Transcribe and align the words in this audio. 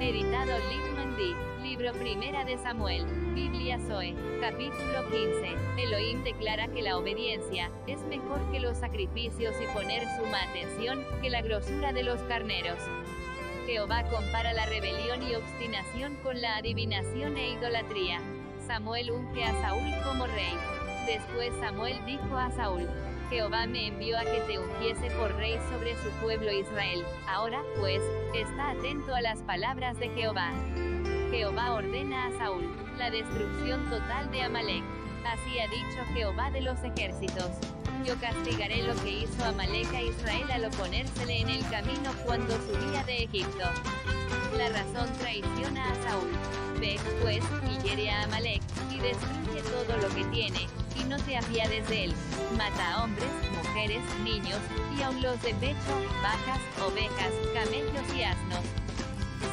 Editado 0.00 0.52
Littman 0.68 1.16
D. 1.16 1.34
Libro 1.62 1.90
Primera 1.94 2.44
de 2.44 2.58
Samuel. 2.58 3.06
Biblia 3.34 3.78
Zoe. 3.78 4.14
Capítulo 4.42 5.08
15. 5.10 5.54
Elohim 5.78 6.22
declara 6.22 6.68
que 6.68 6.82
la 6.82 6.98
obediencia 6.98 7.70
es 7.86 8.02
mejor 8.02 8.38
que 8.52 8.60
los 8.60 8.76
sacrificios 8.76 9.54
y 9.60 9.66
poner 9.74 10.02
suma 10.18 10.42
atención 10.42 11.02
que 11.22 11.30
la 11.30 11.40
grosura 11.40 11.94
de 11.94 12.02
los 12.02 12.20
carneros. 12.24 12.78
Jehová 13.66 14.04
compara 14.10 14.52
la 14.52 14.66
rebelión 14.66 15.22
y 15.22 15.34
obstinación 15.34 16.16
con 16.16 16.42
la 16.42 16.56
adivinación 16.56 17.38
e 17.38 17.52
idolatría. 17.52 18.20
Samuel 18.66 19.12
unge 19.12 19.44
a 19.44 19.60
Saúl 19.62 19.94
como 20.04 20.26
rey. 20.26 20.54
Después 21.06 21.52
Samuel 21.58 22.04
dijo 22.04 22.36
a 22.36 22.50
Saúl, 22.50 22.86
Jehová 23.30 23.66
me 23.66 23.88
envió 23.88 24.18
a 24.18 24.24
que 24.24 24.40
te 24.46 24.58
ungiese 24.58 25.10
por 25.16 25.34
rey 25.36 25.58
sobre 25.70 25.96
su 25.96 26.10
pueblo 26.22 26.52
Israel. 26.52 27.04
Ahora, 27.28 27.62
pues, 27.78 28.00
está 28.34 28.70
atento 28.70 29.14
a 29.14 29.20
las 29.20 29.40
palabras 29.42 29.98
de 29.98 30.08
Jehová. 30.10 30.52
Jehová 31.30 31.72
ordena 31.72 32.26
a 32.26 32.38
Saúl 32.38 32.64
la 32.98 33.10
destrucción 33.10 33.88
total 33.90 34.30
de 34.30 34.42
Amalek. 34.42 34.84
Así 35.26 35.58
ha 35.58 35.68
dicho 35.68 36.04
Jehová 36.14 36.50
de 36.50 36.60
los 36.62 36.82
ejércitos. 36.84 37.50
Yo 38.04 38.14
castigaré 38.20 38.82
lo 38.84 38.94
que 39.02 39.10
hizo 39.10 39.44
Amalek 39.44 39.92
a 39.92 40.02
Israel 40.02 40.50
al 40.52 40.66
oponérsele 40.66 41.40
en 41.40 41.48
el 41.48 41.68
camino 41.68 42.12
cuando 42.24 42.52
subía 42.52 43.02
de 43.04 43.24
Egipto. 43.24 43.64
La 44.56 44.68
razón 44.68 45.12
traiciona 45.18 45.90
a 45.90 45.94
Saúl. 46.08 46.30
Ve, 46.78 46.96
pues, 47.22 47.42
y 47.70 47.86
hiere 47.86 48.10
a 48.10 48.22
Amalek, 48.22 48.62
y 48.90 49.00
destruye 49.00 49.62
todo 49.62 49.96
lo 49.96 50.14
que 50.14 50.24
tiene, 50.26 50.66
y 51.00 51.04
no 51.04 51.16
te 51.18 51.36
apiades 51.36 51.88
de 51.88 52.04
él. 52.04 52.14
Mata 52.56 52.94
a 52.94 53.04
hombres, 53.04 53.28
mujeres, 53.56 54.00
niños, 54.22 54.58
y 54.96 55.02
aun 55.02 55.20
los 55.22 55.40
de 55.42 55.54
pecho, 55.54 55.92
vacas, 56.22 56.60
ovejas, 56.84 57.32
camellos 57.54 58.14
y 58.14 58.22
asnos. 58.22 58.64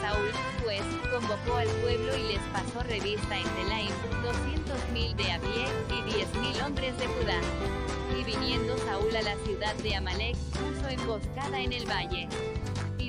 Saúl, 0.02 0.32
pues, 0.64 0.82
convocó 1.12 1.58
al 1.58 1.68
pueblo 1.82 2.18
y 2.18 2.34
les 2.34 2.42
pasó 2.52 2.84
revista 2.84 3.38
en 3.38 3.48
Telaim, 3.56 3.92
doscientos 4.22 4.80
mil 4.92 5.16
de 5.16 5.32
a 5.32 5.40
pie, 5.40 5.66
y 5.90 6.14
diez 6.14 6.34
mil 6.36 6.62
hombres 6.62 6.98
de 6.98 7.08
Judá. 7.08 7.40
Y 8.20 8.24
viniendo 8.24 8.78
Saúl 8.80 9.16
a 9.16 9.22
la 9.22 9.36
ciudad 9.46 9.76
de 9.76 9.96
Amalek, 9.96 10.36
puso 10.36 10.88
emboscada 10.90 11.60
en 11.60 11.74
el 11.74 11.86
valle. 11.86 12.28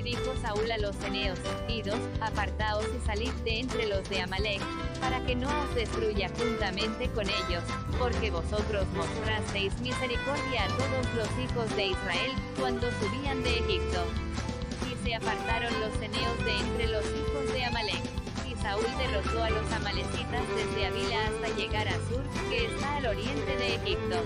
Dijo 0.05 0.35
Saúl 0.39 0.71
a 0.71 0.77
los 0.77 0.95
ceneos, 0.97 1.39
idos, 1.67 1.97
apartaos 2.21 2.85
y 2.95 3.03
salid 3.07 3.31
de 3.43 3.61
entre 3.61 3.87
los 3.87 4.07
de 4.07 4.21
Amalek, 4.21 4.61
para 5.01 5.19
que 5.25 5.33
no 5.33 5.47
os 5.63 5.73
destruya 5.73 6.29
juntamente 6.37 7.09
con 7.09 7.27
ellos, 7.27 7.63
porque 7.97 8.29
vosotros 8.29 8.85
mostrasteis 8.95 9.73
misericordia 9.81 10.65
a 10.65 10.67
todos 10.67 11.15
los 11.15 11.27
hijos 11.43 11.75
de 11.75 11.87
Israel, 11.87 12.31
cuando 12.59 12.87
subían 13.01 13.41
de 13.41 13.57
Egipto. 13.57 14.05
Y 14.85 15.03
se 15.03 15.15
apartaron 15.15 15.73
los 15.81 15.91
ceneos 15.97 16.37
de 16.45 16.55
entre 16.55 16.87
los 16.87 17.05
hijos 17.05 17.51
de 17.51 17.65
Amalek. 17.65 18.03
Y 18.47 18.53
Saúl 18.61 18.85
derrotó 18.99 19.43
a 19.43 19.49
los 19.49 19.71
amalecitas 19.73 20.43
desde 20.55 20.85
Avila 20.85 21.17
hasta 21.25 21.57
llegar 21.57 21.87
a 21.87 21.95
Sur, 22.07 22.21
que 22.51 22.67
está 22.67 22.97
al 22.97 23.07
oriente 23.07 23.57
de 23.57 23.73
Egipto. 23.73 24.21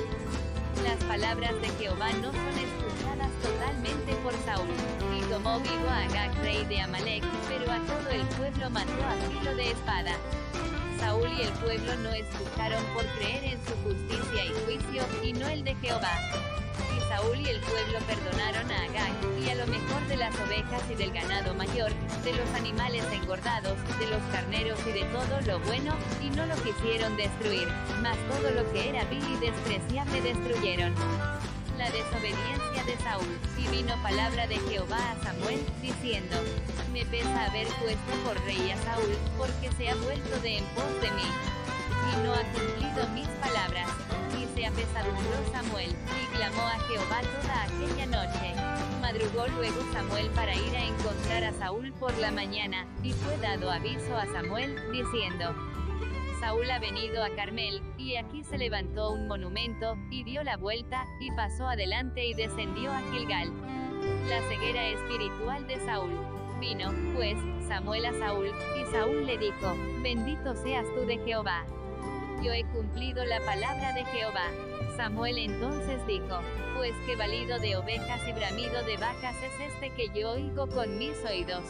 Las 0.83 1.02
palabras 1.05 1.55
de 1.61 1.69
Jehová 1.80 2.11
no 2.21 2.33
son 2.33 2.55
escuchadas 2.59 3.31
totalmente 3.41 3.58
tomó 5.43 5.59
vivo 5.59 5.89
a 5.89 6.03
Agag, 6.03 6.35
rey 6.41 6.65
de 6.65 6.81
Amalek, 6.81 7.23
pero 7.47 7.71
a 7.71 7.79
todo 7.79 8.09
el 8.09 8.25
pueblo 8.27 8.69
mató 8.69 8.91
a 9.05 9.29
filo 9.29 9.55
de 9.55 9.71
espada. 9.71 10.11
Saúl 10.99 11.29
y 11.31 11.43
el 11.43 11.51
pueblo 11.53 11.95
no 11.97 12.09
escucharon 12.09 12.83
por 12.93 13.05
creer 13.17 13.43
en 13.45 13.59
su 13.65 13.73
justicia 13.83 14.45
y 14.45 14.53
juicio, 14.65 15.03
y 15.23 15.33
no 15.33 15.47
el 15.47 15.63
de 15.63 15.75
Jehová. 15.75 16.11
Y 16.97 16.99
Saúl 17.07 17.39
y 17.39 17.47
el 17.47 17.59
pueblo 17.61 17.99
perdonaron 18.05 18.69
a 18.69 18.83
Agag, 18.83 19.13
y 19.41 19.49
a 19.49 19.55
lo 19.55 19.67
mejor 19.67 20.05
de 20.07 20.17
las 20.17 20.35
ovejas 20.35 20.83
y 20.91 20.95
del 20.95 21.11
ganado 21.11 21.53
mayor, 21.53 21.91
de 22.23 22.33
los 22.33 22.49
animales 22.55 23.05
engordados, 23.13 23.77
de 23.99 24.07
los 24.07 24.21
carneros 24.33 24.79
y 24.87 24.91
de 24.91 25.05
todo 25.05 25.41
lo 25.47 25.59
bueno, 25.65 25.95
y 26.21 26.30
no 26.31 26.45
lo 26.47 26.55
quisieron 26.64 27.15
destruir, 27.15 27.67
mas 28.02 28.17
todo 28.27 28.52
lo 28.52 28.69
que 28.73 28.89
era 28.89 29.05
vil 29.05 29.23
y 29.23 29.37
despreciable 29.37 30.21
destruyeron. 30.21 30.93
La 31.79 31.89
desobediencia 31.91 32.83
de 32.85 32.97
Saúl, 32.97 33.39
y 33.57 33.65
vino 33.69 33.95
palabra 34.03 34.45
de 34.47 34.59
Jehová 34.67 34.99
a 35.11 35.23
Samuel, 35.23 35.65
diciendo, 35.81 36.35
Me 36.91 37.05
pesa 37.05 37.45
haber 37.45 37.67
puesto 37.67 38.11
por 38.25 38.35
rey 38.43 38.69
a 38.71 38.77
Saúl, 38.83 39.15
porque 39.37 39.71
se 39.77 39.87
ha 39.87 39.95
vuelto 39.95 40.37
de 40.41 40.57
en 40.57 40.65
pos 40.75 41.01
de 41.01 41.09
mí, 41.11 41.23
y 42.11 42.25
no 42.25 42.33
ha 42.33 42.43
cumplido 42.51 43.07
mis 43.13 43.29
palabras. 43.39 43.87
Y 44.37 44.45
se 44.53 44.65
apesadumbró 44.65 45.39
Samuel, 45.53 45.95
y 46.21 46.35
clamó 46.35 46.63
a 46.63 46.79
Jehová 46.89 47.21
toda 47.41 47.63
aquella 47.63 48.05
noche. 48.07 48.55
Madrugó 48.99 49.47
luego 49.47 49.81
Samuel 49.93 50.29
para 50.31 50.53
ir 50.53 50.75
a 50.75 50.83
encontrar 50.83 51.45
a 51.45 51.53
Saúl 51.53 51.93
por 51.93 52.15
la 52.17 52.31
mañana, 52.31 52.85
y 53.03 53.13
fue 53.13 53.37
dado 53.37 53.71
aviso 53.71 54.17
a 54.17 54.25
Samuel, 54.33 54.75
diciendo, 54.91 55.55
Saúl 56.39 56.72
ha 56.72 56.80
venido 56.80 57.22
a 57.22 57.30
Carmel, 57.36 57.82
y 57.98 58.16
aquí 58.16 58.44
se 58.44 58.58
levantó 58.58 59.11
un 59.11 59.27
monumento, 59.27 59.98
y 60.10 60.23
dio 60.23 60.42
la 60.44 60.55
vuelta, 60.55 61.05
y 61.20 61.32
pasó 61.32 61.67
adelante 61.67 62.26
y 62.26 62.33
descendió 62.33 62.92
a 62.92 63.02
Gilgal. 63.11 63.52
La 64.30 64.42
ceguera 64.48 64.88
espiritual 64.88 65.67
de 65.67 65.80
Saúl. 65.86 66.11
Vino, 66.61 66.94
pues, 67.14 67.36
Samuel 67.67 68.05
a 68.05 68.14
Saúl, 68.14 68.52
y 68.80 68.86
Saúl 68.92 69.26
le 69.26 69.38
dijo, 69.38 69.76
Bendito 70.02 70.55
seas 70.55 70.86
tú 70.95 71.05
de 71.05 71.17
Jehová. 71.17 71.66
Yo 72.42 72.54
he 72.54 72.64
cumplido 72.66 73.26
la 73.26 73.42
palabra 73.42 73.92
de 73.92 74.06
Jehová. 74.06 74.48
Samuel 74.95 75.38
entonces 75.39 76.06
dijo, 76.08 76.39
Pues 76.77 76.94
qué 77.06 77.17
valido 77.17 77.60
de 77.60 77.76
ovejas 77.76 78.21
y 78.27 78.32
bramido 78.32 78.82
de 78.83 78.95
vacas 78.95 79.36
es 79.44 79.73
este 79.73 79.89
que 79.89 80.08
yo 80.17 80.32
oigo 80.32 80.67
con 80.67 80.98
mis 80.98 81.17
oídos. 81.26 81.64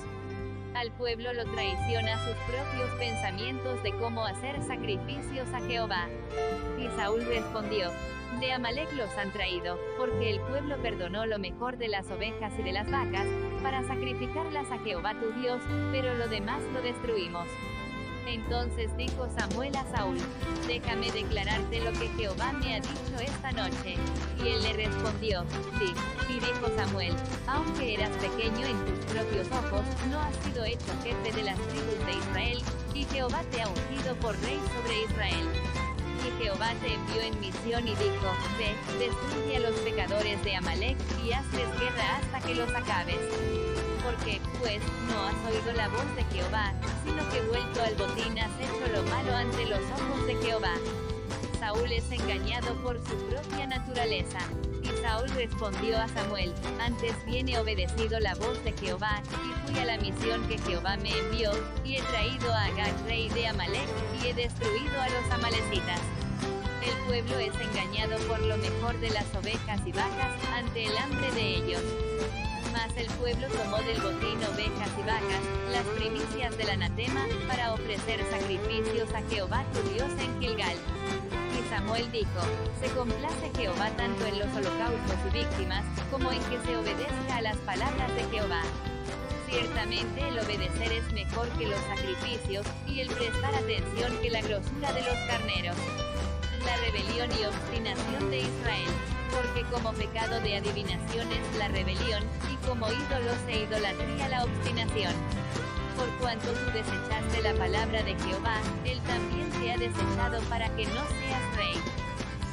Al 0.75 0.91
pueblo 0.91 1.33
lo 1.33 1.45
traiciona 1.45 2.23
sus 2.25 2.35
propios 2.47 2.89
pensamientos 2.99 3.81
de 3.83 3.91
cómo 3.93 4.25
hacer 4.25 4.61
sacrificios 4.63 5.47
a 5.53 5.59
Jehová. 5.61 6.07
Y 6.77 6.87
Saúl 6.95 7.25
respondió, 7.25 7.91
De 8.39 8.53
Amalek 8.53 8.91
los 8.93 9.09
han 9.17 9.31
traído, 9.31 9.77
porque 9.97 10.29
el 10.29 10.39
pueblo 10.41 10.77
perdonó 10.81 11.25
lo 11.25 11.39
mejor 11.39 11.77
de 11.77 11.87
las 11.87 12.09
ovejas 12.11 12.53
y 12.57 12.63
de 12.63 12.71
las 12.71 12.89
vacas, 12.89 13.25
para 13.63 13.83
sacrificarlas 13.83 14.71
a 14.71 14.77
Jehová 14.79 15.15
tu 15.19 15.31
Dios, 15.41 15.61
pero 15.91 16.13
lo 16.13 16.27
demás 16.27 16.61
lo 16.73 16.81
destruimos. 16.81 17.47
Entonces 18.29 18.95
dijo 18.95 19.27
Samuel 19.29 19.75
a 19.75 19.85
Saúl, 19.85 20.17
déjame 20.67 21.11
declararte 21.11 21.81
lo 21.81 21.91
que 21.93 22.09
Jehová 22.09 22.53
me 22.53 22.75
ha 22.75 22.79
dicho 22.79 23.19
esta 23.19 23.51
noche. 23.51 23.95
Y 24.37 24.49
él 24.49 24.61
le 24.61 24.73
respondió, 24.73 25.43
sí. 25.79 25.93
Y 26.29 26.33
dijo 26.33 26.69
Samuel, 26.75 27.15
aunque 27.47 27.95
eras 27.95 28.11
pequeño 28.17 28.67
en 28.67 28.85
tus 28.85 28.98
propios 29.19 29.47
ojos, 29.51 29.85
no 30.09 30.19
has 30.21 30.35
sido 30.45 30.63
hecho 30.63 30.93
jefe 31.03 31.31
de 31.35 31.43
las 31.43 31.57
tribus 31.67 32.05
de 32.05 32.13
Israel, 32.13 32.61
y 32.93 33.03
Jehová 33.05 33.43
te 33.51 33.61
ha 33.61 33.67
ungido 33.67 34.15
por 34.15 34.39
rey 34.41 34.59
sobre 34.73 35.03
Israel. 35.03 35.45
Y 36.25 36.43
Jehová 36.43 36.73
te 36.81 36.93
envió 36.93 37.21
en 37.21 37.39
misión 37.39 37.87
y 37.87 37.95
dijo, 37.95 38.31
ve, 38.57 38.75
destruye 38.97 39.57
a 39.57 39.59
los 39.59 39.79
pecadores 39.81 40.41
de 40.43 40.55
Amalek, 40.55 40.97
y 41.23 41.33
hazles 41.33 41.79
guerra 41.79 42.17
hasta 42.17 42.47
que 42.47 42.55
los 42.55 42.69
acabes 42.69 43.19
porque, 44.03 44.39
pues, 44.59 44.79
no 45.09 45.27
has 45.27 45.53
oído 45.53 45.73
la 45.73 45.89
voz 45.89 46.15
de 46.15 46.23
Jehová, 46.33 46.73
sino 47.03 47.29
que 47.29 47.41
vuelto 47.41 47.81
al 47.83 47.95
botín 47.95 48.39
has 48.39 48.51
hecho 48.59 48.91
lo 48.93 49.03
malo 49.03 49.35
ante 49.35 49.65
los 49.65 49.81
ojos 49.81 50.25
de 50.25 50.35
Jehová. 50.37 50.73
Saúl 51.59 51.91
es 51.91 52.09
engañado 52.09 52.73
por 52.81 52.97
su 53.05 53.15
propia 53.27 53.67
naturaleza. 53.67 54.39
Saúl 55.09 55.29
respondió 55.31 55.97
a 55.97 56.07
Samuel, 56.09 56.53
antes 56.79 57.15
bien 57.25 57.49
he 57.49 57.57
obedecido 57.57 58.19
la 58.19 58.35
voz 58.35 58.63
de 58.63 58.73
Jehová, 58.73 59.23
y 59.43 59.67
fui 59.71 59.79
a 59.79 59.85
la 59.85 59.97
misión 59.97 60.47
que 60.47 60.59
Jehová 60.59 60.97
me 60.97 61.09
envió, 61.17 61.49
y 61.83 61.95
he 61.95 62.01
traído 62.03 62.53
a 62.53 62.65
Agag 62.65 62.93
rey 63.07 63.27
de 63.29 63.47
Amalek, 63.47 63.89
y 64.21 64.27
he 64.27 64.33
destruido 64.35 65.01
a 65.01 65.09
los 65.09 65.31
amalecitas. 65.31 65.99
El 66.85 66.95
pueblo 67.07 67.39
es 67.39 67.53
engañado 67.59 68.19
por 68.27 68.39
lo 68.39 68.55
mejor 68.57 68.99
de 68.99 69.09
las 69.09 69.25
ovejas 69.33 69.81
y 69.83 69.91
vacas, 69.91 70.31
ante 70.55 70.85
el 70.85 70.95
hambre 70.95 71.31
de 71.31 71.55
ellos. 71.55 71.81
Mas 72.71 72.95
el 72.95 73.07
pueblo 73.13 73.47
tomó 73.47 73.77
del 73.77 73.99
botín 74.01 74.37
ovejas 74.45 74.91
y 74.95 75.01
vacas, 75.01 75.41
las 75.71 75.85
primicias 75.97 76.55
del 76.55 76.69
anatema, 76.69 77.25
para 77.47 77.73
ofrecer 77.73 78.23
sacrificios 78.29 79.09
a 79.15 79.27
Jehová 79.27 79.65
tu 79.73 79.81
Dios 79.89 80.11
en 80.21 80.39
Gilgal. 80.39 80.77
Samuel 81.89 82.11
dijo, 82.11 82.41
se 82.79 82.87
complace 82.93 83.51
Jehová 83.57 83.89
tanto 83.97 84.23
en 84.27 84.37
los 84.37 84.47
holocaustos 84.55 85.17
y 85.27 85.39
víctimas, 85.39 85.83
como 86.11 86.31
en 86.31 86.39
que 86.43 86.59
se 86.63 86.77
obedezca 86.77 87.37
a 87.37 87.41
las 87.41 87.57
palabras 87.57 88.15
de 88.15 88.25
Jehová. 88.25 88.61
Ciertamente 89.49 90.27
el 90.27 90.37
obedecer 90.37 90.91
es 90.91 91.11
mejor 91.13 91.49
que 91.57 91.65
los 91.65 91.79
sacrificios, 91.81 92.63
y 92.85 92.99
el 92.99 93.07
prestar 93.07 93.55
atención 93.55 94.15
que 94.21 94.29
la 94.29 94.41
grosura 94.41 94.93
de 94.93 95.01
los 95.01 95.17
carneros. 95.27 95.75
La 96.63 96.77
rebelión 96.77 97.31
y 97.31 97.45
obstinación 97.45 98.29
de 98.29 98.37
Israel 98.37 98.89
porque 99.31 99.63
como 99.71 99.93
pecado 99.93 100.39
de 100.41 100.57
adivinación 100.57 101.31
es 101.31 101.57
la 101.57 101.67
rebelión, 101.69 102.23
y 102.51 102.67
como 102.67 102.87
ídolos 102.87 103.37
e 103.47 103.63
idolatría 103.63 104.29
la 104.29 104.43
obstinación. 104.43 105.13
Por 105.99 106.07
cuanto 106.19 106.47
tú 106.47 106.71
desechaste 106.71 107.41
la 107.41 107.53
palabra 107.55 108.01
de 108.03 108.15
Jehová, 108.23 108.61
él 108.85 109.01
también 109.01 109.49
te 109.51 109.73
ha 109.73 109.77
desechado 109.77 110.39
para 110.47 110.73
que 110.77 110.85
no 110.85 111.03
seas 111.19 111.55
rey. 111.57 111.75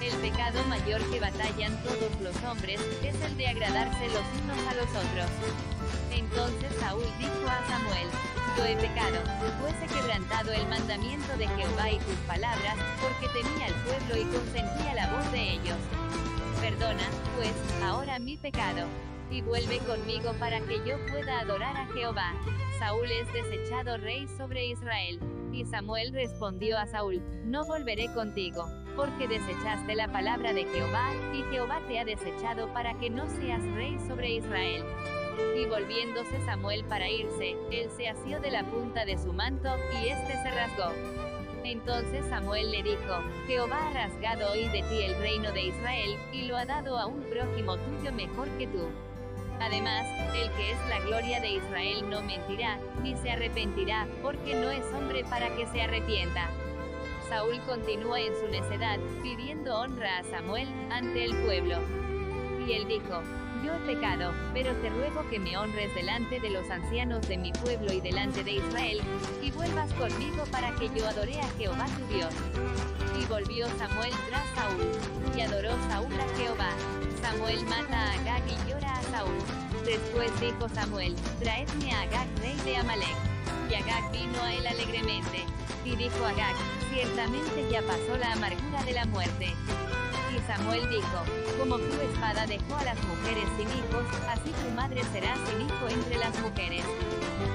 El 0.02 0.12
pecado 0.18 0.64
mayor 0.64 1.00
que 1.12 1.20
batallan 1.20 1.80
todos 1.84 2.10
los 2.20 2.34
hombres, 2.42 2.80
es 3.04 3.14
el 3.22 3.36
de 3.36 3.46
agradarse 3.46 4.08
los 4.08 4.26
unos 4.42 4.58
a 4.66 4.74
los 4.74 4.90
otros. 4.90 5.30
Entonces 6.10 6.72
Saúl 6.80 7.06
dijo 7.20 7.46
a 7.48 7.64
Samuel, 7.68 8.08
yo 8.58 8.64
he 8.64 8.76
pecado, 8.78 9.18
pues 9.60 9.74
he 9.80 9.94
quebrantado 9.94 10.50
el 10.52 10.66
mandamiento 10.66 11.36
de 11.36 11.46
Jehová 11.46 11.92
y 11.92 11.98
tus 11.98 12.18
palabras, 12.26 12.74
porque 13.00 13.28
temía 13.28 13.66
al 13.66 13.74
pueblo 13.84 14.16
y 14.16 14.24
consentía 14.24 14.94
la 14.94 15.12
voz 15.12 15.30
de 15.30 15.52
ellos. 15.52 15.78
Perdona, 16.60 17.04
pues, 17.36 17.52
ahora 17.84 18.18
mi 18.18 18.36
pecado. 18.36 18.88
Y 19.30 19.42
vuelve 19.42 19.78
conmigo 19.80 20.32
para 20.38 20.60
que 20.60 20.76
yo 20.86 20.96
pueda 21.10 21.40
adorar 21.40 21.76
a 21.76 21.86
Jehová. 21.86 22.32
Saúl 22.78 23.10
es 23.10 23.32
desechado 23.32 23.96
rey 23.98 24.28
sobre 24.28 24.66
Israel. 24.66 25.18
Y 25.52 25.64
Samuel 25.64 26.12
respondió 26.12 26.78
a 26.78 26.86
Saúl, 26.86 27.22
no 27.44 27.64
volveré 27.64 28.12
contigo, 28.12 28.66
porque 28.94 29.26
desechaste 29.26 29.94
la 29.94 30.12
palabra 30.12 30.52
de 30.52 30.64
Jehová, 30.66 31.12
y 31.32 31.42
Jehová 31.44 31.80
te 31.88 31.98
ha 31.98 32.04
desechado 32.04 32.72
para 32.74 32.94
que 32.98 33.08
no 33.08 33.26
seas 33.28 33.62
rey 33.74 33.98
sobre 34.06 34.32
Israel. 34.32 34.84
Y 35.56 35.66
volviéndose 35.66 36.44
Samuel 36.44 36.84
para 36.84 37.08
irse, 37.08 37.56
él 37.70 37.90
se 37.96 38.08
asió 38.08 38.38
de 38.40 38.50
la 38.50 38.64
punta 38.64 39.04
de 39.04 39.16
su 39.16 39.32
manto, 39.32 39.70
y 40.02 40.08
éste 40.08 40.34
se 40.42 40.50
rasgó. 40.50 40.92
Entonces 41.64 42.24
Samuel 42.26 42.70
le 42.70 42.82
dijo, 42.82 43.22
Jehová 43.46 43.88
ha 43.88 43.92
rasgado 43.92 44.52
hoy 44.52 44.68
de 44.68 44.82
ti 44.82 45.02
el 45.02 45.18
reino 45.18 45.52
de 45.52 45.62
Israel, 45.62 46.16
y 46.32 46.42
lo 46.42 46.56
ha 46.56 46.64
dado 46.64 46.98
a 46.98 47.06
un 47.06 47.22
prójimo 47.22 47.76
tuyo 47.78 48.12
mejor 48.12 48.48
que 48.58 48.66
tú. 48.66 48.88
Además, 49.60 50.06
el 50.34 50.50
que 50.52 50.72
es 50.72 50.78
la 50.88 51.00
gloria 51.00 51.40
de 51.40 51.50
Israel 51.50 52.08
no 52.08 52.22
mentirá, 52.22 52.78
ni 53.02 53.16
se 53.16 53.30
arrepentirá, 53.30 54.06
porque 54.22 54.54
no 54.54 54.70
es 54.70 54.84
hombre 54.92 55.24
para 55.24 55.54
que 55.56 55.66
se 55.66 55.82
arrepienta. 55.82 56.50
Saúl 57.28 57.60
continúa 57.66 58.20
en 58.20 58.34
su 58.36 58.48
necedad, 58.48 58.98
pidiendo 59.22 59.80
honra 59.80 60.18
a 60.18 60.24
Samuel, 60.24 60.68
ante 60.90 61.24
el 61.24 61.34
pueblo. 61.44 61.78
Y 62.66 62.72
él 62.72 62.86
dijo, 62.86 63.22
yo 63.64 63.74
he 63.74 63.94
pecado, 63.94 64.32
pero 64.52 64.72
te 64.76 64.90
ruego 64.90 65.28
que 65.28 65.40
me 65.40 65.56
honres 65.56 65.92
delante 65.94 66.38
de 66.38 66.50
los 66.50 66.70
ancianos 66.70 67.26
de 67.26 67.36
mi 67.36 67.52
pueblo 67.52 67.92
y 67.92 68.00
delante 68.00 68.44
de 68.44 68.52
Israel, 68.52 69.00
y 69.42 69.50
vuelvas 69.50 69.92
conmigo 69.94 70.44
para 70.52 70.72
que 70.76 70.88
yo 70.94 71.06
adore 71.08 71.40
a 71.40 71.48
Jehová 71.58 71.86
tu 71.98 72.14
Dios. 72.14 72.32
Y 73.20 73.24
volvió 73.26 73.66
Samuel 73.78 74.12
tras 74.28 74.46
Saúl, 74.54 74.86
y 75.36 75.40
adoró 75.40 75.70
Saúl 75.88 76.12
a 76.14 76.38
Jehová. 76.38 76.70
Samuel 77.20 77.64
mata 77.64 78.02
a 78.02 78.12
Agag 78.12 78.42
y 78.46 78.70
llora 78.70 78.95
Después 79.84 80.30
dijo 80.40 80.68
Samuel, 80.74 81.14
traedme 81.40 81.92
a 81.92 82.02
Agag 82.02 82.28
rey 82.40 82.56
de 82.64 82.76
Amalek. 82.76 83.16
Y 83.70 83.74
Agag 83.74 84.10
vino 84.12 84.42
a 84.42 84.52
él 84.52 84.66
alegremente. 84.66 85.44
Y 85.84 85.96
dijo 85.96 86.24
Agag, 86.24 86.54
ciertamente 86.92 87.68
ya 87.70 87.80
pasó 87.82 88.16
la 88.18 88.32
amargura 88.32 88.82
de 88.84 88.92
la 88.92 89.06
muerte. 89.06 89.54
Y 90.34 90.38
Samuel 90.46 90.88
dijo, 90.90 91.24
como 91.58 91.78
tu 91.78 92.00
espada 92.00 92.46
dejó 92.46 92.76
a 92.76 92.84
las 92.84 92.98
mujeres 93.04 93.48
sin 93.56 93.68
hijos, 93.68 94.04
así 94.28 94.50
tu 94.50 94.70
madre 94.74 95.02
será 95.12 95.34
sin 95.46 95.62
hijo 95.62 95.88
entre 95.88 96.18
las 96.18 96.38
mujeres. 96.40 96.84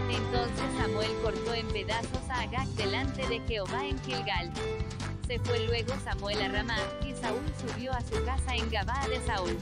Entonces 0.09 0.65
Samuel 0.79 1.11
cortó 1.21 1.53
en 1.53 1.67
pedazos 1.67 2.29
a 2.29 2.41
Agag 2.41 2.67
delante 2.69 3.27
de 3.27 3.39
Jehová 3.47 3.85
en 3.85 4.01
Gilgal. 4.03 4.51
Se 5.31 5.39
fue 5.39 5.65
luego 5.65 5.93
Samuel 6.03 6.41
a 6.41 6.49
Ramá, 6.49 6.75
y 7.07 7.13
Saúl 7.13 7.39
subió 7.57 7.93
a 7.93 8.01
su 8.01 8.21
casa 8.25 8.53
en 8.53 8.69
Gabaa 8.69 9.07
de 9.07 9.17
Saúl. 9.25 9.57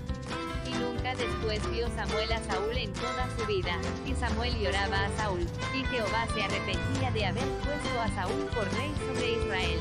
Y 0.65 0.71
nunca 0.71 1.13
después 1.13 1.61
vio 1.69 1.87
Samuel 1.89 2.31
a 2.31 2.43
Saúl 2.43 2.75
en 2.75 2.91
toda 2.93 3.29
su 3.37 3.45
vida, 3.45 3.77
y 4.03 4.15
Samuel 4.15 4.59
lloraba 4.59 5.05
a 5.05 5.15
Saúl, 5.15 5.45
y 5.75 5.85
Jehová 5.85 6.25
se 6.33 6.41
arrepentía 6.41 7.11
de 7.11 7.23
haber 7.23 7.47
puesto 7.59 8.01
a 8.01 8.07
Saúl 8.15 8.45
por 8.45 8.63
rey 8.73 8.91
sobre 8.97 9.33
Israel. 9.33 9.79